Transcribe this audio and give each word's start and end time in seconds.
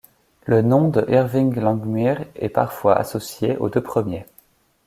Le 0.47 0.63
nom 0.63 0.87
de 0.89 1.05
Irving 1.11 1.53
Langmuir 1.59 2.25
est 2.35 2.49
parfois 2.49 2.95
associé 2.97 3.55
aux 3.57 3.69
deux 3.69 3.83
premiers. 3.83 4.25